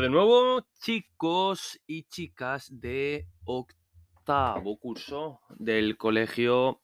De 0.00 0.10
nuevo, 0.10 0.60
chicos 0.78 1.80
y 1.86 2.02
chicas 2.02 2.68
de 2.70 3.26
octavo 3.44 4.78
curso 4.78 5.40
del 5.58 5.96
colegio 5.96 6.82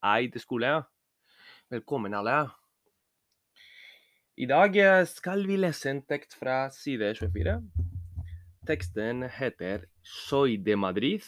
Eidskole. 0.00 0.84
Velkommen, 1.68 2.14
alle. 2.14 2.52
I 4.36 4.46
dag 4.46 4.76
skal 5.06 5.42
vi 5.46 5.56
lese 5.56 5.90
en 5.90 6.04
tekst 6.06 6.36
fra 6.38 6.70
side 6.70 7.16
24. 7.16 7.56
Teksten 8.64 9.26
heter 9.26 9.88
Soy 10.02 10.56
de 10.56 10.76
Madrid, 10.76 11.22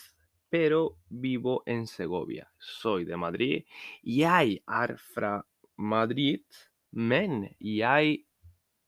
pero 0.48 1.00
vivo 1.09 1.64
en 1.66 1.88
Segovia. 1.88 2.46
Soy 2.59 3.05
de 3.05 3.16
Madrid. 3.16 3.66
Jeg 4.05 4.62
er 4.69 4.95
fra 4.96 5.42
Madrid, 5.77 6.46
men 6.92 7.48
jeg 7.59 8.23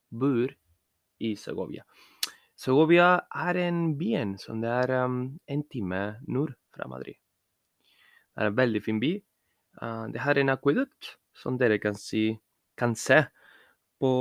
bor 0.09 0.55
i 1.19 1.35
Segovia. 1.35 1.83
Segovia 2.61 3.23
er 3.33 3.57
en 3.57 3.95
byen 3.97 4.35
som 4.37 4.59
det 4.61 4.69
er 4.69 4.91
um, 5.01 5.21
en 5.49 5.61
time 5.65 6.01
nord 6.29 6.51
fra 6.75 6.85
Madrid. 6.91 7.15
Det 8.35 8.43
er 8.43 8.49
en 8.51 8.57
veldig 8.57 8.81
fin 8.85 8.99
by. 9.01 9.15
Uh, 9.81 10.05
det 10.13 10.21
har 10.21 10.37
en 10.37 10.53
akvedukt 10.53 11.15
som 11.33 11.57
dere 11.57 11.79
kan, 11.81 11.97
si, 11.97 12.35
kan 12.77 12.93
se 12.93 13.23
på 13.97 14.11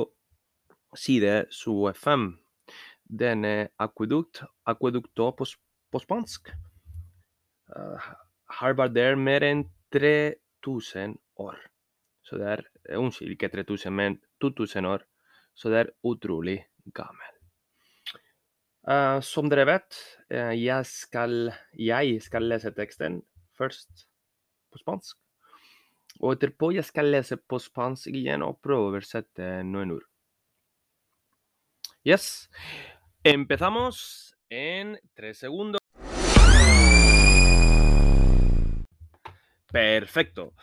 side 0.97 1.35
25. 1.53 2.25
Denne 3.21 3.53
akvedukt, 3.83 4.41
akvedukto 4.65 5.27
på, 5.37 5.49
på 5.93 6.01
spansk, 6.01 6.49
uh, 7.77 8.09
har 8.61 8.79
vært 8.79 8.95
der 8.97 9.21
mer 9.21 9.45
enn 9.45 9.67
3000 9.93 11.19
år. 11.45 11.61
Så 12.25 12.41
det 12.41 12.49
er 12.55 12.65
Unnskyld, 12.97 13.37
ikke 13.37 13.53
3000, 13.53 13.93
men 13.93 14.17
2000 14.41 14.89
år. 14.89 15.05
Så 15.53 15.69
det 15.69 15.85
er 15.85 15.93
utrolig 16.09 16.57
gammel. 16.97 17.40
Uh, 18.81 19.21
som 19.21 19.51
dere 19.53 19.67
vet, 19.69 19.97
uh, 20.33 20.55
jeg, 20.57 20.87
skal, 20.89 21.51
jeg 21.77 22.17
skal 22.25 22.47
lese 22.49 22.73
teksten 22.73 23.19
først 23.59 24.07
på 24.73 24.81
spansk. 24.81 25.19
Og 26.21 26.33
etterpå 26.35 26.71
jeg 26.73 26.87
skal 26.89 27.13
lese 27.13 27.37
på 27.37 27.61
spansk 27.61 28.09
igjen 28.09 28.45
og 28.45 28.57
prøve 28.65 28.87
å 28.87 28.89
oversette 28.95 29.61
noen 29.69 29.99
ord. 29.99 30.07
Yes. 32.09 32.49
Empezamos 33.25 34.33
en 34.49 34.97
tres 35.13 35.45
segundos. 35.45 35.81
Perfecto. 39.71 40.55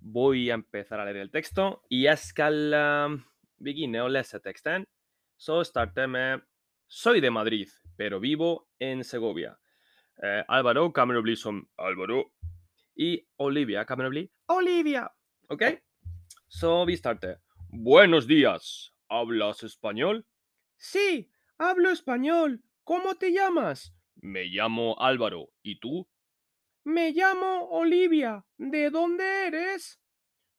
Voy 0.00 0.50
a 0.50 0.54
empezar 0.58 0.98
a 0.98 1.04
leer 1.06 1.22
el 1.22 1.30
texto 1.30 1.82
jeg 1.92 2.18
skal 2.18 2.74
uh, 2.74 3.14
begynne 3.62 4.02
å 4.02 4.10
lese 4.10 4.42
teksten. 4.42 4.88
Så 5.40 5.62
starter 5.64 6.10
Soy 6.92 7.20
de 7.20 7.30
Madrid, 7.30 7.68
pero 7.96 8.18
vivo 8.18 8.68
en 8.80 9.04
Segovia. 9.04 9.56
Eh, 10.20 10.42
Álvaro 10.48 10.90
bli 11.22 11.36
som 11.36 11.64
Álvaro. 11.76 12.32
Y 12.96 13.24
Olivia 13.36 13.84
bli 13.84 14.28
Olivia. 14.46 15.08
¿Ok? 15.48 15.62
Så 16.48 16.84
vi 16.84 16.96
starter. 16.96 17.38
Buenos 17.68 18.26
días. 18.26 18.92
¿Hablas 19.08 19.62
español? 19.62 20.26
Sí, 20.78 21.30
hablo 21.58 21.90
español. 21.90 22.60
¿Cómo 22.82 23.14
te 23.14 23.30
llamas? 23.30 23.94
Me 24.16 24.46
llamo 24.46 25.00
Álvaro. 25.00 25.52
¿Y 25.62 25.78
tú? 25.78 26.08
Me 26.82 27.12
llamo 27.12 27.68
Olivia. 27.70 28.44
¿De 28.58 28.90
dónde 28.90 29.46
eres? 29.46 30.00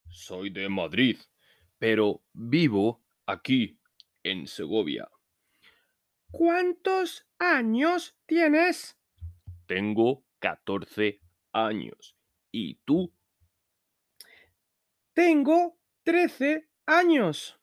Soy 0.09 0.49
de 0.49 0.69
Madrid, 0.69 1.17
pero 1.77 2.23
vivo 2.31 3.03
aquí, 3.25 3.77
en 4.23 4.47
Segovia. 4.47 5.09
¿Cuántos 6.31 7.27
años 7.39 8.17
tienes? 8.25 8.97
Tengo 9.67 10.23
14 10.39 11.21
años. 11.51 12.17
¿Y 12.51 12.75
tú? 12.85 13.13
Tengo 15.13 15.77
13 16.03 16.69
años. 16.85 17.59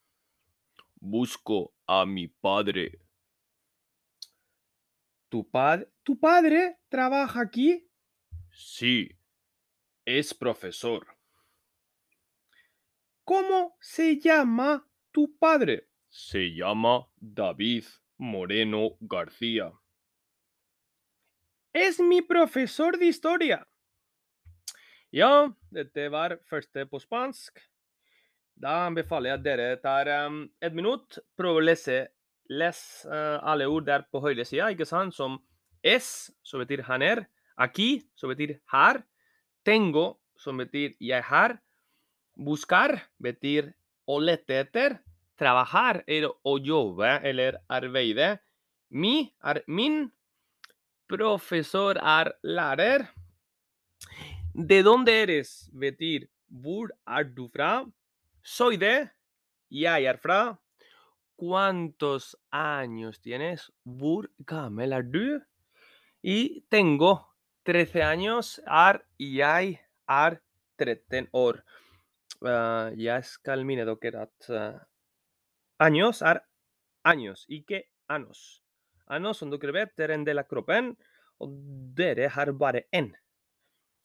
Busco 0.97 1.75
a 1.87 2.05
mi 2.05 2.29
padre. 2.29 3.01
¿Tu, 5.31 5.49
pad 5.49 5.85
¿Tu 6.03 6.19
padre 6.19 6.79
trabaja 6.91 7.41
aquí? 7.41 7.91
Sí, 8.51 9.19
es 10.05 10.35
profesor. 10.35 11.07
¿Cómo 13.25 13.77
se 13.81 14.19
llama 14.19 14.87
tu 15.11 15.37
padre? 15.39 15.89
Se 16.09 16.55
llama 16.55 17.09
David 17.17 17.85
Moreno 18.19 18.97
García. 19.01 19.73
Es 21.73 22.01
mi 22.01 22.23
profesor 22.23 22.99
de 22.99 23.07
historia. 23.07 23.67
Ja, 25.11 25.49
dette 25.71 26.09
var 26.13 26.37
første 26.51 26.85
på 26.91 27.01
spansk. 27.01 27.61
Da 28.59 28.89
anbefaler 28.89 29.31
jeg 29.31 29.39
at 29.39 29.45
dere 29.45 29.69
tar 29.81 30.11
um, 30.27 30.41
et 30.61 30.75
minutt, 30.75 31.21
prøver 31.39 31.63
å 31.63 31.67
lese 31.69 31.99
les 32.51 32.81
uh, 33.07 33.39
alle 33.47 33.69
ord 33.71 33.87
der 33.87 34.05
på 34.11 34.21
høyre 34.25 34.45
side, 34.45 34.73
ikke 34.75 34.89
sant? 34.89 35.15
Som 35.15 35.39
es, 35.87 36.33
som 36.43 36.61
betyr 36.65 36.83
han 36.89 37.05
er. 37.07 37.23
Aquí, 37.57 38.03
som 38.19 38.33
betyr 38.33 38.59
her. 38.75 39.01
Tengo, 39.65 40.19
som 40.39 40.59
betyr 40.59 40.97
jeg 41.03 41.25
her, 41.31 41.59
Buscar 42.39 42.95
betyr 43.23 43.73
å 44.07 44.19
lete 44.23 44.61
etter. 44.63 44.99
Trabajar 45.39 46.03
er 46.11 46.27
å 46.27 46.57
jobbe 46.59 47.11
eller 47.23 47.61
arbeide. 47.71 48.39
Mi 48.91 49.29
er 49.45 49.63
min. 49.67 50.09
Profesor 51.09 51.97
er 51.97 52.33
lærer. 52.43 53.07
De 54.53 54.83
donde 54.83 55.15
eres 55.15 55.71
betyr 55.73 56.27
hvor 56.49 56.91
er 57.07 57.25
du 57.25 57.47
fra? 57.49 57.85
Soy 58.43 58.77
de. 58.77 59.09
Jeg. 59.71 60.19
¿Cuántos 61.37 62.37
años 62.51 63.21
tienes? 63.21 63.71
Hvor 63.85 64.29
gammel 64.39 64.93
er 64.93 65.03
du? 65.03 65.41
Y 66.23 66.65
tengo 66.69 67.29
13 67.65 68.03
años. 68.03 68.59
Er 68.67 69.05
jeg 69.19 69.81
er 70.09 70.41
13 70.79 71.29
år. 71.33 71.63
Uh, 72.41 72.91
jeg 72.99 73.25
skal 73.25 73.65
minne 73.65 73.87
años 75.79 76.23
er 76.23 76.43
años, 77.05 77.47
ikke 77.49 77.89
anos. 78.09 78.63
Anos, 79.07 79.39
som 79.39 79.51
dere 79.51 79.73
vet, 79.73 80.01
er 80.01 80.11
en 80.11 80.25
del 80.25 80.39
av 80.39 80.49
kroppen, 80.51 80.97
dere 81.97 82.29
har 82.35 82.53
bare 82.53 82.87
én. 82.93 83.13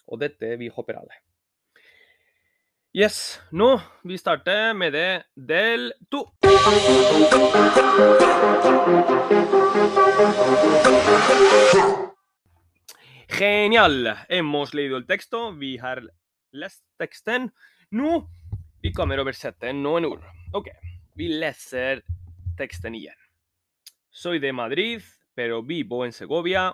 Og 0.07 0.19
dette 0.19 0.56
vi 0.59 0.69
håper 0.69 1.00
alle. 1.00 1.17
Yes, 2.94 3.39
nå 3.51 3.79
vi 4.06 4.19
starter 4.22 4.73
med 4.78 4.94
det 4.94 5.25
del 5.33 5.91
to. 6.12 6.28
Genial! 13.33 14.13
Hemos 14.29 14.75
leído 14.75 14.97
el 14.97 15.07
texto, 15.07 15.51
vi 15.57 15.78
har 15.78 16.03
lest 16.51 16.85
teksten. 17.01 17.50
Nå 17.91 18.22
vi 18.83 18.94
kommer 18.94 19.17
oversette 19.23 19.73
noen 19.73 20.06
ord. 20.06 20.22
Ok, 20.53 20.69
vi 21.16 21.29
leser 21.29 22.01
teksten 22.57 22.96
igjen. 22.96 23.18
Soy 24.13 24.40
de 24.40 24.51
Madrid, 24.53 25.01
pero 25.34 25.62
vivo 25.62 26.03
en 26.06 26.13
Segovia. 26.13 26.72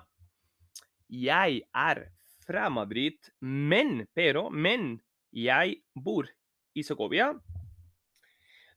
Jeg 1.10 1.62
er 1.74 2.02
fra 2.46 2.70
Madrid, 2.70 3.18
men, 3.40 4.08
pero, 4.14 4.50
men, 4.50 4.98
jeg 5.32 5.80
bor 5.94 6.28
i 6.76 6.84
Segovia. 6.84 7.32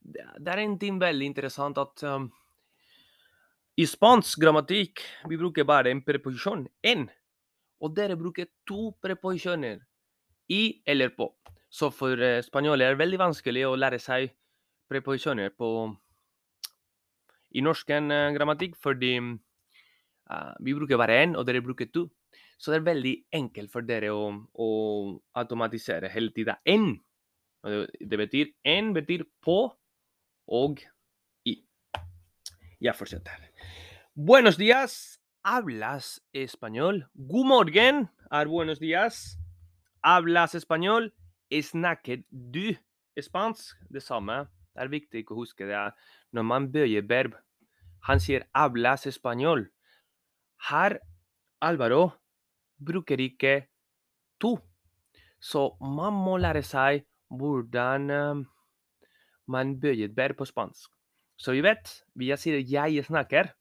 Det 0.02 0.50
er 0.50 0.62
en 0.62 0.78
ting 0.78 0.98
veldig 1.00 1.26
interessant 1.30 1.78
at 1.78 2.02
um, 2.06 2.28
i 3.78 3.86
spansk 3.86 4.40
grammatikk 4.42 5.02
vi 5.30 5.38
bruker 5.40 5.66
bare 5.68 5.92
en 5.92 6.02
preposisjon, 6.04 6.66
en. 6.82 7.08
Og 7.82 7.94
dere 7.96 8.18
bruker 8.18 8.50
to 8.68 8.92
preposisjoner, 9.02 9.80
i 10.50 10.82
eller 10.86 11.14
på. 11.16 11.30
Så 11.72 11.90
for 11.94 12.18
uh, 12.18 12.42
spanjoler 12.44 12.90
er 12.90 12.96
det 12.96 13.04
veldig 13.04 13.22
vanskelig 13.26 13.66
å 13.66 13.76
lære 13.78 14.00
seg 14.02 14.30
preposisjoner 14.92 15.52
på 15.56 15.68
i 17.52 17.64
norsk 17.64 17.90
uh, 17.92 18.30
grammatikk, 18.36 18.76
fordi 18.80 19.16
uh, 19.20 20.52
vi 20.60 20.74
bruker 20.76 21.00
bare 21.00 21.22
én, 21.24 21.36
og 21.36 21.46
dere 21.48 21.64
bruker 21.64 21.90
to. 21.92 22.06
Så 22.62 22.70
det 22.70 22.78
er 22.78 22.90
veldig 22.92 23.14
enkelt 23.34 23.72
for 23.72 23.82
dere 23.82 24.12
å, 24.14 24.28
å 24.54 24.68
automatisere 25.34 26.10
hele 26.12 26.30
tida. 26.30 26.60
En. 26.62 26.92
Det 27.62 28.18
betyr 28.18 28.52
en 28.66 28.92
betyr 28.94 29.24
på 29.42 29.56
og 30.52 30.82
i. 31.46 31.56
Jeg 32.82 32.94
fortsetter. 32.98 33.48
Buenos 34.14 34.58
dias. 34.60 35.18
Hablas 35.42 36.20
español. 36.32 37.02
God 37.14 37.46
morgen 37.50 38.08
er 38.30 38.46
buenos 38.46 38.78
dias. 38.78 39.36
Hablas 40.04 40.54
español. 40.54 41.10
Snakker 41.50 42.22
du 42.30 42.76
spansk? 43.18 43.74
Det 43.90 44.02
samme. 44.02 44.46
Det 44.72 44.80
er 44.80 44.88
viktig 44.88 45.24
å 45.28 45.36
man 46.48 46.70
bøyer 46.72 47.04
verb 47.08 47.34
Han 48.08 48.18
sier 48.18 48.42
'hablas 48.54 49.06
español'. 49.06 49.68
Her, 50.68 50.98
Alvaro, 51.60 52.10
bruker 52.80 53.20
ikke 53.20 53.68
to. 54.40 54.58
Så 55.38 55.76
man 55.80 56.12
må 56.12 56.36
lære 56.36 56.62
seg 56.62 57.04
hvordan 57.30 58.46
man 59.46 59.80
bøyer 59.80 60.10
verb 60.16 60.36
på 60.36 60.44
spansk. 60.44 60.90
Så 61.36 61.52
vi 61.52 61.62
vet, 61.62 62.02
jeg 62.18 62.38
sier 62.38 62.58
'jeg 62.58 63.04
snakker', 63.04 63.54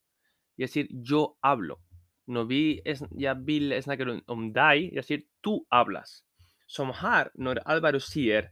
jeg 0.58 0.70
sier 0.70 0.88
'yo 0.90 1.38
hablo'. 1.44 1.80
Når 2.28 2.44
vi, 2.44 2.82
jeg 3.20 3.36
vil 3.46 3.84
snakke 3.84 4.22
om, 4.28 4.54
deg, 4.54 4.94
jeg 4.94 5.04
'tú 5.44 5.66
hablas'. 5.72 6.24
Som 6.68 6.94
her, 6.94 7.30
når 7.36 7.62
Alvaro 7.66 8.00
sier 8.00 8.50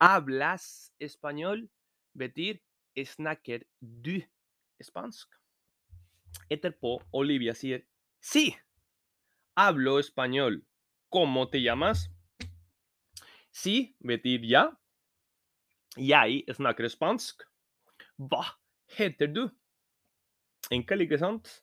'hablas 0.00 0.90
español', 1.00 1.68
betyr 2.14 2.60
'snakker 2.96 3.64
du 3.80 4.22
spansk'? 4.80 5.34
Etterpå 6.50 7.02
Olivia 7.12 7.54
sier 7.54 7.86
'sí'. 8.20 8.56
Hablo 9.56 9.98
español. 9.98 10.64
¿Cómo 11.08 11.48
te 11.48 11.62
llamas? 11.62 12.10
Sí 13.52 13.96
betyr 14.00 14.40
ja. 14.44 14.80
Jeg 15.96 16.42
snakker 16.54 16.88
spansk. 16.88 17.42
Hva 18.18 18.58
heter 18.98 19.30
du? 19.30 19.48
Enkel, 20.70 21.04
ikke 21.06 21.18
sant? 21.18 21.62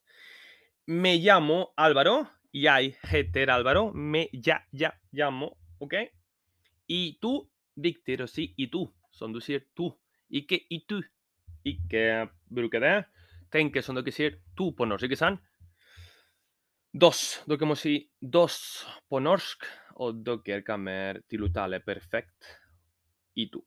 Me 0.88 1.18
llamo 1.18 1.74
Álvaro. 1.78 2.26
Jeg 2.54 2.96
heter 3.04 3.50
Álvaro. 3.50 3.92
Me 3.94 4.30
ya, 4.34 4.60
ya, 4.72 4.92
llamo. 5.12 5.58
OK? 5.80 5.96
I 6.88 7.18
tu. 7.22 7.48
Viktig 7.82 8.20
å 8.20 8.28
si 8.28 8.50
tu, 8.72 8.82
som 9.12 9.32
du 9.32 9.40
tu. 9.76 9.88
Ikke 10.32 10.60
i 10.72 10.80
tu. 10.88 11.02
Ikke 11.68 12.28
bruke 12.50 12.80
det. 12.82 12.96
Tenk 13.52 13.76
som 13.84 13.98
dere 13.98 14.14
sier 14.16 14.38
to 14.58 14.72
på 14.76 14.88
norsk, 14.88 15.10
ikke 15.10 15.20
sant? 15.20 15.42
Dos. 16.92 17.42
Dere 17.48 17.68
må 17.68 17.76
si 17.80 17.98
dos 18.20 18.58
på 19.12 19.20
norsk, 19.24 19.68
og 20.04 20.24
dere 20.26 20.64
kommer 20.68 21.22
til 21.30 21.46
å 21.46 21.52
tale 21.54 21.82
perfekt 21.84 22.50
i 23.40 23.48
tu. 23.52 23.60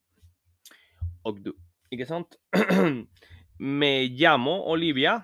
Og 1.25 1.41
du. 1.45 1.53
Ikke 1.93 2.09
sant? 2.09 2.37
Me 3.81 3.93
llamo 4.09 4.57
Olivia. 4.73 5.19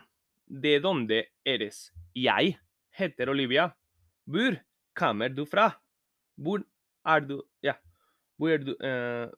De 0.50 0.78
donde 0.82 1.22
eres? 1.46 1.90
Jeg 2.16 2.56
heter 2.98 3.30
Olivia. 3.30 3.68
Hvor 4.26 4.56
kommer 4.96 5.30
du 5.32 5.44
fra? 5.46 5.70
Hvor 6.36 6.64
er 7.06 7.20
du 7.26 7.40
Ja. 7.62 7.76
Hvor 8.40 8.54
er 8.54 8.62
du 8.64 8.72
eh, 8.72 9.28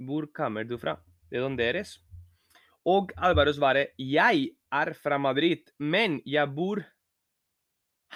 Hvor 0.00 0.26
kommer 0.32 0.64
du 0.64 0.78
fra? 0.78 0.96
De 1.30 1.40
donde 1.42 1.62
eres? 1.62 1.98
Og 2.88 3.12
Alvaro 3.16 3.52
svarer 3.52 3.92
jeg 3.98 4.50
er 4.72 4.92
fra 4.96 5.18
Madrid, 5.18 5.68
men 5.78 6.20
jeg 6.26 6.48
bor 6.56 6.80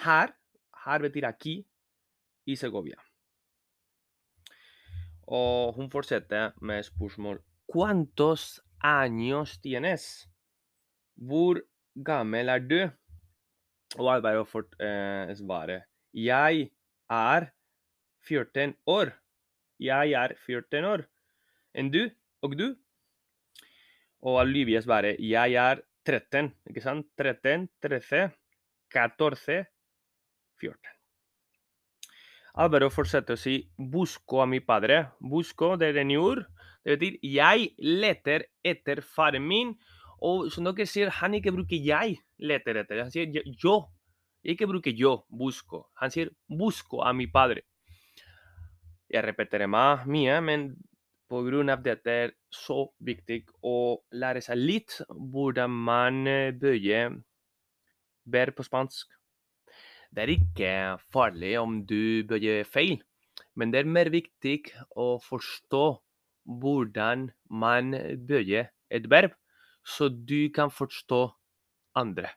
her. 0.05 0.33
Her 0.85 0.99
betyr 1.01 1.29
aquí 1.29 1.55
i 2.45 2.55
Segovia. 2.55 2.97
Og 5.27 5.73
hun 5.73 5.89
fortsetter 5.89 6.53
med 6.61 6.83
spørsmål. 6.83 7.41
Quantos 7.71 8.61
años 8.83 9.57
tienes? 9.61 10.27
Hvor 11.15 11.61
gammel 12.05 12.49
er 12.49 12.59
du? 12.59 12.89
Og 13.97 14.13
Alvaro 14.13 14.43
fort, 14.43 14.75
eh, 14.79 15.33
svarer 15.35 15.85
jeg 16.15 16.71
er 17.09 17.51
14 18.27 18.75
år. 18.87 19.11
Jeg 19.79 20.11
er 20.11 20.33
14 20.45 20.85
år. 20.85 21.03
Enn 21.75 21.91
du? 21.91 22.05
Og 22.45 22.55
du? 22.55 22.69
Og 24.25 24.39
Olivia 24.41 24.81
svarer 24.81 25.19
jeg 25.19 25.59
er 25.59 25.81
13. 26.07 26.53
Ikke 26.71 26.83
sant? 26.83 27.07
13, 27.19 27.67
13, 27.83 28.31
14, 28.93 29.65
14. 30.61 30.95
Alvaro 32.55 32.87
fortsetter 32.87 33.35
å 33.35 33.39
si 33.39 33.57
'busco 33.75 34.39
a 34.39 34.45
mi 34.47 34.61
padre'. 34.63 35.11
Busco 35.19 35.75
det 35.75 35.89
er 35.91 36.01
en 36.03 36.15
ord. 36.15 36.45
Det 36.85 36.95
betyr 36.95 37.19
'jeg 37.21 37.75
leter 37.77 38.45
etter 38.63 39.01
faren 39.01 39.43
min'. 39.43 39.75
Og 40.21 40.51
som 40.51 40.63
dere 40.63 40.85
sier, 40.85 41.09
han 41.09 41.33
ikke 41.33 41.51
bruker 41.51 41.75
'jeg 41.75 42.17
leter 42.39 42.75
etter'. 42.79 43.03
Han 43.03 43.11
sier 43.11 43.27
'yo'. 43.27 43.91
Ikke 44.45 44.67
bruker 44.67 44.93
'yo', 44.93 45.25
'busco'. 45.29 45.83
Han 45.99 46.09
sier 46.09 46.29
'busco 46.49 47.01
a 47.03 47.11
mi 47.11 47.27
padre'. 47.27 47.61
Jeg 49.09 49.23
repeterer 49.23 49.67
meg 49.67 50.07
mye, 50.07 50.41
men 50.41 50.77
av 51.31 51.83
dette 51.83 52.11
er 52.11 52.33
så 52.53 52.91
viktig 52.99 53.45
å 53.63 54.01
lære 54.13 54.41
seg 54.41 54.57
litt 54.57 55.01
hvordan 55.09 55.71
man 55.71 56.23
bøyer 56.59 57.15
verb 58.25 58.55
på 58.55 58.63
spansk. 58.63 59.07
Det 60.11 60.23
er 60.23 60.33
ikke 60.35 60.71
farlig 61.11 61.57
om 61.59 61.85
du 61.85 62.23
bøyer 62.23 62.63
feil, 62.63 63.01
men 63.55 63.71
det 63.71 63.81
er 63.81 63.89
mer 63.89 64.09
viktig 64.09 64.71
å 64.95 65.17
forstå 65.19 65.85
hvordan 66.45 67.31
man 67.49 67.91
bøyer 68.27 68.69
et 68.89 69.09
verb, 69.09 69.33
så 69.83 70.09
du 70.09 70.49
kan 70.53 70.69
forstå 70.69 71.25
andre. 71.97 72.29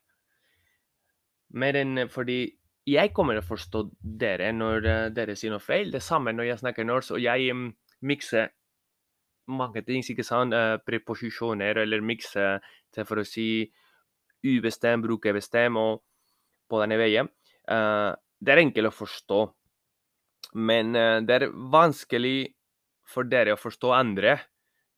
Mer 1.51 1.77
enn 1.77 2.09
fordi 2.13 2.59
jeg 2.89 3.13
kommer 3.13 3.37
til 3.37 3.45
å 3.45 3.51
forstå 3.51 3.83
dere 4.01 4.51
når 4.53 5.13
dere 5.17 5.37
sier 5.37 5.53
noe 5.53 5.61
feil. 5.61 5.93
Det 5.93 6.01
samme 6.05 6.33
når 6.33 6.51
jeg 6.51 6.63
snakker 6.63 6.89
norsk 6.89 7.17
og 7.17 7.21
jeg 7.21 7.53
um, 7.53 7.69
mikser 8.01 8.49
mange 9.49 9.83
ting, 9.87 10.05
ikke 10.05 10.27
sant? 10.27 10.55
preposisjoner, 10.87 11.83
eller 11.85 12.05
mikser 12.05 12.61
til 12.95 13.09
for 13.09 13.23
å 13.23 13.27
si 13.27 13.67
ubestemt, 14.45 15.03
bruke 15.05 15.33
bestemt 15.35 15.81
og 15.81 16.03
på 16.69 16.81
denne 16.83 16.99
veien. 17.01 17.31
Det 17.67 18.53
er 18.53 18.61
enkelt 18.63 18.91
å 18.91 18.95
forstå, 18.95 19.41
men 20.61 20.93
det 21.27 21.35
er 21.35 21.49
vanskelig 21.73 22.53
for 23.09 23.29
dere 23.29 23.57
å 23.57 23.61
forstå 23.61 23.93
andre 23.97 24.37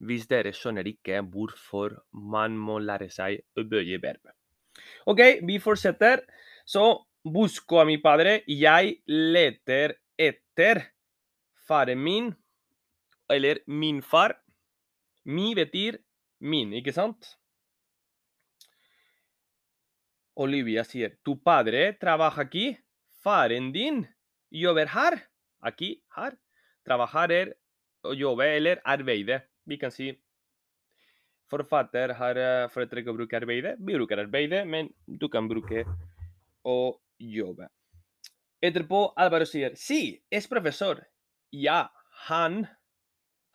hvis 0.06 0.26
dere 0.31 0.53
skjønner 0.56 0.87
ikke 0.88 1.20
hvorfor 1.29 1.99
man 2.12 2.56
må 2.56 2.79
lære 2.81 3.11
seg 3.12 3.43
å 3.58 3.64
bøye 3.69 4.00
verb. 4.03 4.32
OK, 5.11 5.44
vi 5.44 5.58
fortsetter. 5.61 6.23
Så 6.64 6.85
busco 7.25 7.81
a 7.81 7.85
mi 7.88 7.99
padre. 8.00 8.41
Jeg 8.49 9.00
leter 9.06 9.99
etter 10.20 10.82
faren 11.69 12.00
min, 12.00 12.31
eller 13.31 13.60
min 13.69 14.01
far. 14.03 14.39
Mi 15.24 15.55
betyr 15.55 15.98
min, 16.41 16.72
ikke 16.72 16.94
sant? 16.96 17.34
Olivia 20.41 20.84
sier 20.89 21.19
tu 21.24 21.36
padre 21.44 21.91
trabaja 22.00 22.41
aquí. 22.46 22.70
Faren 23.20 23.72
din 23.72 24.06
jobber 24.50 24.89
her. 24.94 25.19
Aquí, 25.60 26.00
her. 26.17 26.39
Trabajar 26.86 27.32
er 27.36 27.53
å 28.06 28.15
jobbe 28.17 28.46
eller 28.56 28.81
arbeide. 28.89 29.43
Vi 29.69 29.77
kan 29.77 29.93
si 29.93 30.15
har 32.17 32.39
foretrekker 32.70 33.12
å 33.12 33.19
bruke 33.19 33.36
arbeide. 33.36 33.74
Vi 33.79 33.98
arbeide, 34.22 34.65
men 34.65 34.89
du 35.06 35.29
kan 35.29 35.48
bruke 35.50 35.84
å 36.65 36.79
jobbe. 37.19 37.69
Etterpå 38.62 39.12
Alvaro 39.17 39.44
sier 39.48 39.74
sí, 39.77 40.22
es 40.31 40.46
profesor. 40.48 41.03
Ja, 41.53 41.91
han, 42.29 42.67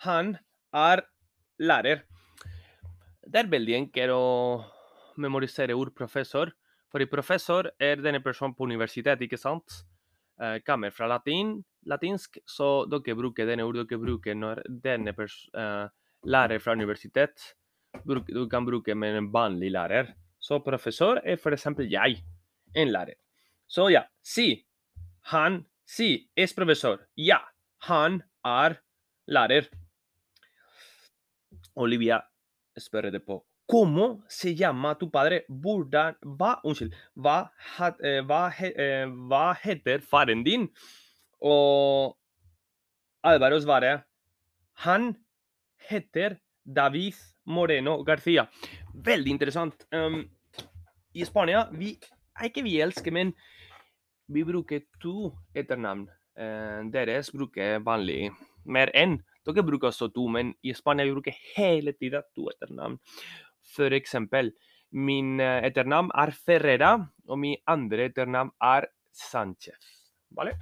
han 0.04 0.36
er 0.76 1.06
lærer. 1.60 2.04
Det 3.26 3.42
er 3.42 3.52
veldig 3.52 3.76
enkelt 3.80 4.14
å 4.14 4.26
memorisere 5.22 5.76
ord 5.78 5.94
professor, 5.96 6.52
fordi 6.92 7.08
professor 7.12 7.70
er 7.82 8.00
denne 8.00 8.22
personen 8.24 8.56
på 8.56 8.68
universitet, 8.68 9.22
ikke 9.22 9.40
sant? 9.40 9.82
Eh, 10.42 10.60
kommer 10.68 10.92
fra 10.92 11.08
latin, 11.08 11.58
latinsk, 11.88 12.42
så 12.46 12.86
dere 12.92 13.16
bruker 13.16 13.48
denne 13.48 13.64
ord 13.64 13.80
dere 13.80 14.00
bruker 14.02 14.36
når 14.36 14.62
denne 14.84 15.14
uh, 15.16 15.88
lærer 16.28 16.60
fra 16.60 16.76
universitet. 16.76 17.54
Du 18.04 18.48
kan 18.52 18.66
bruke 18.68 18.96
med 18.96 19.16
en 19.16 19.30
vanlig 19.32 19.72
lærer. 19.72 20.12
Så 20.40 20.60
professor 20.60 21.22
er 21.24 21.40
eksempel 21.40 21.88
jeg, 21.92 22.20
en 22.76 22.92
lærer. 22.92 23.16
Så 23.68 23.90
ja, 23.90 24.04
si. 24.22 24.66
Han, 25.32 25.64
si, 25.88 26.30
es 26.36 26.54
professor. 26.54 27.00
Ja, 27.18 27.40
han 27.88 28.22
er 28.46 28.82
lærer. 29.28 29.72
Olivia 31.76 32.22
spør 32.78 33.10
etterpå. 33.10 33.44
¿Cómo 33.68 34.24
se 34.28 34.54
llama 34.56 34.96
tu 34.98 35.10
padre? 35.10 35.46
Hvordan 35.50 36.16
Hva 36.22 36.60
Unnskyld. 36.64 36.94
Hva, 37.16 37.50
eh, 38.04 38.22
hva, 38.22 38.50
he, 38.50 38.68
eh, 38.78 39.08
hva 39.08 39.56
heter 39.58 40.02
faren 40.02 40.44
din? 40.44 40.70
Og 41.42 42.16
Alvaro 43.24 43.60
svarer 43.60 44.04
Han 44.86 45.16
heter 45.90 46.38
David 46.66 47.14
Moreno 47.46 48.04
Garcia. 48.04 48.48
Veldig 48.94 49.32
interessant. 49.32 49.86
Um, 49.92 50.30
I 51.14 51.26
Spania 51.26 51.70
vi 51.72 51.96
ikke 52.44 52.64
vi 52.64 52.80
elsker, 52.82 53.12
men 53.12 53.34
vi 54.28 54.44
bruker 54.44 54.82
to 55.02 55.32
etternavn. 55.56 56.08
Uh, 56.36 56.84
deres 56.92 57.32
bruker 57.32 57.80
vanlig 57.80 58.32
mer 58.66 58.92
enn. 58.94 59.22
Dere 59.46 59.66
bruker 59.66 59.92
også 59.92 60.10
to, 60.14 60.28
men 60.32 60.54
i 60.66 60.74
Spania 60.74 61.06
bruker 61.12 61.36
hele 61.56 61.94
tida 61.94 62.24
to 62.36 62.50
etternavn. 62.50 62.98
For 63.76 63.94
eksempel 63.94 64.54
Min 64.96 65.42
eh, 65.44 65.66
etternavn 65.68 66.12
er 66.16 66.32
Ferrera, 66.32 66.94
og 67.28 67.40
min 67.42 67.58
andre 67.68 68.08
etternavn 68.08 68.54
er 68.64 68.88
Sanchez. 69.12 69.90
¿Vale? 70.32 70.54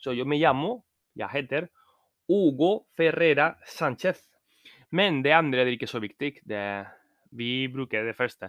Så 0.00 0.14
jeg 0.16 0.26
me 0.28 0.38
llamo, 0.40 0.78
jeg 1.16 1.28
heter 1.28 1.68
Hugo 2.28 2.86
Ferrera 2.96 3.52
Sanchez. 3.68 4.22
Men 4.90 5.20
det 5.24 5.34
andre 5.36 5.64
er 5.64 5.72
ikke 5.74 5.90
så 5.90 6.00
viktig. 6.00 6.38
Det, 6.48 6.62
vi 7.36 7.68
bruker 7.72 8.06
det 8.08 8.16
første. 8.16 8.48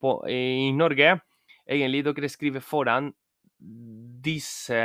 På, 0.00 0.20
I 0.28 0.72
Norge, 0.76 1.20
egentlig 1.64 2.04
dere 2.04 2.28
skriver 2.28 2.64
foran 2.64 3.12
disse 4.22 4.76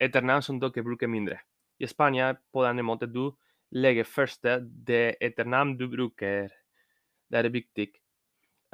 etternavn 0.00 0.44
som 0.46 0.60
dere 0.62 0.84
bruker 0.86 1.10
mindre. 1.10 1.42
I 1.80 1.88
Spania 1.90 2.32
på 2.32 2.64
denne 2.64 2.84
måten 2.86 3.12
du 3.12 3.32
legger 3.74 4.06
første 4.08 4.58
det 4.62 5.16
etternavn 5.22 5.74
du 5.78 5.86
bruker. 5.90 6.52
Det 7.30 7.40
er 7.40 7.50
viktig. 7.52 7.88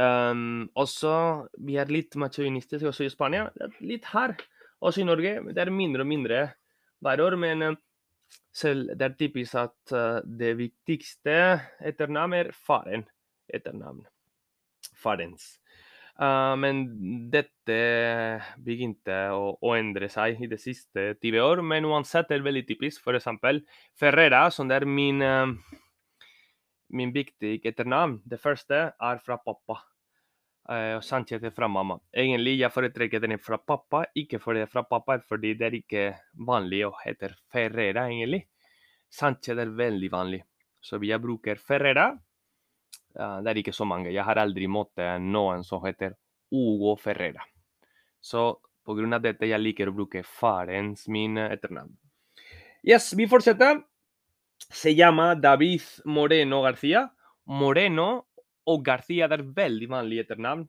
Um, 0.01 0.71
også, 0.81 1.13
vi 1.61 1.77
er 1.81 1.93
litt 1.93 2.17
machoinistiske 2.21 2.89
også 2.89 3.07
i 3.07 3.13
Spania. 3.13 3.49
Litt 3.85 4.09
her. 4.15 4.37
Også 4.81 5.03
i 5.03 5.09
Norge. 5.09 5.37
Det 5.53 5.61
er 5.61 5.73
mindre 5.73 6.05
og 6.05 6.11
mindre 6.11 6.43
hver 7.05 7.25
år. 7.25 7.37
Men 7.41 7.67
uh, 7.69 7.79
selv 8.53 8.93
det 8.97 9.09
er 9.09 9.19
typisk 9.21 9.59
at 9.61 9.95
uh, 9.97 10.21
det 10.25 10.55
viktigste 10.61 11.37
etternavn 11.85 12.39
er 12.41 12.53
faren. 12.57 13.05
Etternavn. 13.53 14.05
Farens. 14.97 15.60
Uh, 16.21 16.53
men 16.61 16.83
dette 17.33 17.77
begynte 18.61 19.15
å, 19.33 19.55
å, 19.57 19.71
endre 19.73 20.11
seg 20.13 20.43
i 20.45 20.49
de 20.51 20.59
siste 20.61 21.15
20 21.17 21.41
år. 21.41 21.63
Men 21.65 21.89
uansett 21.89 22.29
er 22.29 22.43
det 22.43 22.49
veldig 22.49 22.67
typisk. 22.69 23.01
For 23.05 23.17
eksempel 23.17 23.63
Ferrera, 23.99 24.43
som 24.53 24.69
er 24.75 24.85
min, 24.85 25.25
uh, 25.25 25.55
min 26.93 27.15
viktige 27.15 27.73
etternavn. 27.73 28.19
Det 28.29 28.41
første 28.43 28.83
er 28.93 29.25
fra 29.25 29.41
pappa. 29.41 29.81
Uh, 30.69 30.99
og 30.99 31.07
Sanchez 31.07 31.41
er 31.41 31.57
fra 31.57 31.71
mamma. 31.73 31.97
Egentlig 32.13 32.59
jeg 32.59 32.75
foretrekker 32.75 33.25
den 33.25 33.41
fra 33.41 33.57
pappa, 33.57 34.05
ikke 34.13 34.43
fordi 34.43 34.61
det 34.61 34.69
er 34.69 34.75
fra 34.77 34.85
pappa, 34.85 35.17
fordi 35.27 35.55
det 35.57 35.71
er 35.71 35.81
ikke 35.81 36.07
vanlig 36.47 36.85
å 36.85 36.93
hete 37.01 37.33
Ferrera, 37.51 38.11
egentlig. 38.13 38.45
Sanchez 39.11 39.57
er 39.57 39.73
veldig 39.73 40.13
vanlig. 40.13 40.45
Så 40.85 41.01
jeg 41.01 41.21
bruker 41.25 41.57
Ferrera. 41.65 42.11
Uh, 43.19 43.39
det 43.43 43.53
er 43.53 43.63
ikke 43.63 43.75
så 43.77 43.87
mange. 43.89 44.13
Jeg 44.15 44.25
har 44.27 44.39
aldri 44.39 44.69
møtt 44.71 45.01
noen 45.23 45.65
som 45.67 45.83
heter 45.85 46.15
Hugo 46.51 46.97
Ferrera. 47.01 47.43
Så 48.21 48.51
av 48.91 49.23
dette 49.23 49.47
jeg 49.47 49.61
liker 49.61 49.89
å 49.89 49.95
bruke 49.95 50.23
farens 50.27 51.07
min 51.09 51.39
etternavn. 51.39 51.93
Yes, 52.83 53.13
vi 53.15 53.29
fortsetter. 53.29 53.83
Se 54.59 54.93
llama 54.95 55.35
David 55.35 55.83
Moreno 56.05 56.63
García. 56.65 57.09
Moreno 57.47 58.27
og 58.67 58.85
García 58.87 59.29
er 59.31 59.43
veldig 59.43 59.89
vanlige 59.89 60.25
etternavn. 60.27 60.69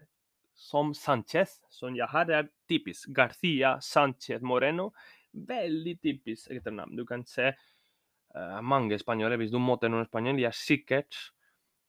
Som 0.55 0.93
Sanchez, 0.93 1.59
som 1.69 1.95
jeg 1.95 2.07
har, 2.07 2.29
er 2.29 2.49
typisk. 2.69 3.09
García, 3.09 3.79
Sanchez, 3.81 4.41
Moreno. 4.41 4.91
Veldig 5.33 5.97
typisk 6.01 6.51
etternavn. 6.51 6.95
Du 6.95 7.05
kan 7.05 7.25
se 7.25 7.53
uh, 7.53 8.59
mange 8.61 8.99
spanjoler. 8.99 9.39
Hvis 9.41 9.53
du 9.53 9.59
møter 9.59 9.89
noen 9.89 10.05
spanjol, 10.05 10.37
de 10.37 10.49
er 10.49 10.55
sikkert 10.55 11.17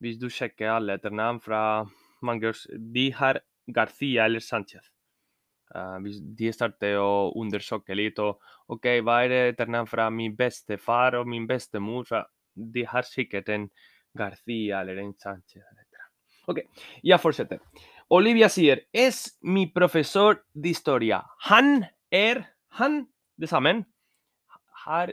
Hvis 0.02 0.18
du 0.18 0.28
sjekker 0.30 0.72
alle 0.72 0.98
fra 1.40 1.86
mange 2.22 2.52
De 2.94 3.12
har 3.12 3.40
Garcia 3.66 4.24
eller 4.24 4.40
Sánchez. 4.40 4.90
Uh, 5.74 5.98
hvis 6.02 6.18
de 6.20 6.50
starter 6.52 6.98
å 7.00 7.32
undersøke 7.38 7.94
OK, 8.68 8.86
hva 9.00 9.22
er 9.24 9.52
etternavn 9.52 9.86
fra 9.88 10.10
min 10.10 10.36
bestefar 10.36 11.14
og 11.14 11.26
min 11.26 11.46
bestemor? 11.46 12.04
De 12.54 12.84
har 12.84 13.02
sikkert 13.02 13.48
en 13.48 13.70
Garcia 14.14 14.80
eller 14.82 14.98
en 14.98 15.14
Sánchez. 15.14 15.62
OK, 16.50 16.58
jeg 17.06 17.20
fortsetter. 17.22 17.60
Olivia 18.10 18.48
sier 18.50 18.82
és 18.92 19.38
mi 19.46 19.68
professor 19.70 20.42
d'historia. 20.52 21.22
Han 21.48 21.84
er 22.10 22.42
han 22.78 23.06
det 23.38 23.48
samme. 23.48 23.84
Her, 24.84 25.12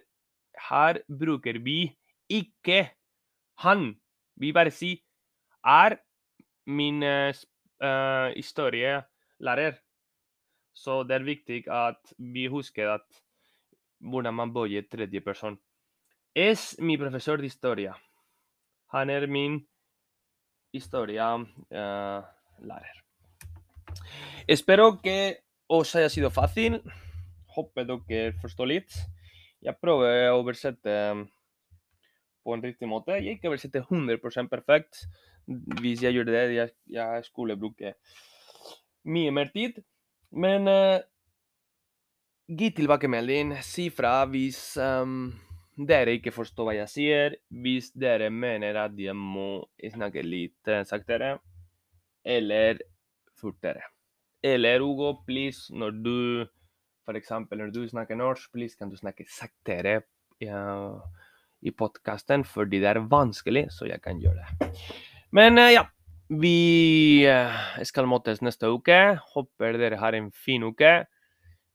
her 0.69 0.99
bruker 1.07 1.61
vi 1.63 1.95
ikke 2.27 2.89
han. 3.63 3.93
Vi 4.39 4.51
bare 4.53 4.71
er 5.65 5.97
min 6.65 7.03
uh, 7.03 7.33
uh, 7.83 8.31
historielærer. 8.35 9.73
Så 10.73 11.03
det 11.03 11.15
er 11.15 11.23
viktig 11.23 11.67
at 11.67 12.13
vi 12.17 12.47
husker 12.47 12.93
at 12.93 13.21
hvordan 13.99 14.33
man 14.33 14.53
bøyer. 14.53 14.83
Es 16.35 16.75
mi 16.79 16.97
profesor 16.97 17.37
de 17.37 17.43
historia. 17.43 17.93
Han 18.91 19.09
er 19.09 19.27
min 19.27 19.67
historielærer. 20.73 21.45
Uh, 21.71 22.99
Espero 24.47 25.01
que 25.01 25.37
os 25.67 25.93
haya 25.93 26.09
sido 26.09 26.29
fácil. 26.29 26.81
Håper 27.55 27.83
dere 27.83 28.33
forstår 28.41 28.65
litt. 28.65 28.93
På 32.43 32.55
en 32.55 32.63
riktig 32.63 32.89
måte. 32.89 33.17
Jeg 33.19 33.37
ikke 33.37 33.51
oversette 33.51 33.83
100 33.85 34.49
perfekt. 34.49 35.05
Hvis 35.81 36.03
jeg 36.03 36.13
gjør 36.13 36.29
det, 36.29 36.55
jeg, 36.55 36.69
jeg 36.93 37.25
skulle 37.25 37.57
bruke 37.57 37.93
mye 39.05 39.31
mer 39.31 39.51
tid. 39.53 39.81
Men 40.31 40.67
uh, 40.69 40.99
gi 42.49 42.71
tilbakemelding. 42.77 43.55
Si 43.65 43.89
fra 43.89 44.23
hvis 44.29 44.77
um, 44.77 45.31
dere 45.79 46.17
ikke 46.17 46.33
forstår 46.35 46.69
hva 46.69 46.77
jeg 46.81 46.93
sier. 46.93 47.37
Hvis 47.49 47.91
dere 47.95 48.29
mener 48.29 48.77
at 48.85 48.97
jeg 48.99 49.17
må 49.17 49.65
snakke 49.79 50.25
litt 50.25 50.73
saktere. 50.89 51.37
Eller 52.25 52.81
fortere. 53.39 53.87
Eller 54.43 54.79
Hugo, 54.79 55.17
please, 55.27 55.73
når 55.75 55.95
du 56.03 56.17
f.eks. 57.09 57.31
når 57.51 57.71
du 57.73 57.81
snakker 57.89 58.15
norsk, 58.15 58.51
please, 58.53 58.77
kan 58.77 58.91
du 58.91 58.95
snakke 58.99 59.25
saktere 59.27 60.01
uh, 60.45 60.99
i 61.61 61.71
podkasten, 61.75 62.45
fordi 62.47 62.79
det 62.81 62.89
er 62.93 63.05
vanskelig, 63.11 63.67
så 63.75 63.87
jeg 63.89 64.01
kan 64.01 64.19
gjøre 64.21 64.43
det. 64.43 64.69
Men 65.35 65.57
eh, 65.57 65.73
ja, 65.75 65.85
vi 66.29 67.25
eh, 67.25 67.55
skal 67.83 68.09
møtes 68.09 68.43
neste 68.45 68.69
uke. 68.69 69.17
Håper 69.33 69.79
dere 69.81 69.99
har 70.01 70.17
en 70.17 70.31
fin 70.31 70.63
uke. 70.63 71.05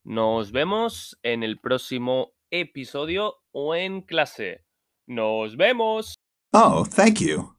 Nos 0.05 0.53
vemos 0.53 1.17
en 1.23 1.43
el 1.43 1.59
próximo 1.59 2.35
episodio 2.51 3.33
o 3.53 3.75
en 3.75 4.03
clase. 4.03 4.65
Nos 5.07 5.57
vemos. 5.57 6.15
Oh, 6.53 6.85
thank 6.85 7.21
you. 7.21 7.51